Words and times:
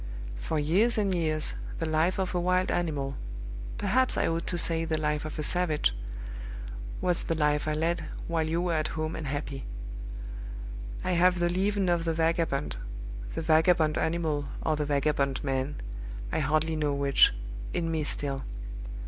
For 0.39 0.57
years 0.57 0.97
and 0.97 1.13
years, 1.13 1.53
the 1.77 1.85
life 1.85 2.17
of 2.17 2.33
a 2.33 2.39
wild 2.39 2.71
animal 2.71 3.13
perhaps 3.77 4.17
I 4.17 4.25
ought 4.27 4.47
to 4.47 4.57
say, 4.57 4.83
the 4.83 4.97
life 4.99 5.25
of 5.25 5.37
a 5.37 5.43
savage 5.43 5.95
was 7.01 7.21
the 7.21 7.35
life 7.35 7.67
I 7.67 7.73
led, 7.73 8.05
while 8.27 8.41
you 8.49 8.63
were 8.63 8.73
at 8.73 8.87
home 8.97 9.15
and 9.15 9.27
happy. 9.27 9.63
I 11.03 11.11
have 11.11 11.37
the 11.37 11.49
leaven 11.49 11.87
of 11.87 12.05
the 12.05 12.13
vagabond 12.15 12.77
the 13.35 13.43
vagabond 13.43 13.95
animal, 13.95 14.47
or 14.63 14.75
the 14.75 14.85
vagabond 14.85 15.43
man, 15.43 15.75
I 16.31 16.39
hardly 16.39 16.75
know 16.75 16.95
which 16.95 17.31
in 17.71 17.91
me 17.91 18.03
still. 18.03 18.41